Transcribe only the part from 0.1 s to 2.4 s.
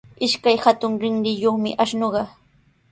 Ishkay hatun rinriyuqmi ashnuqa.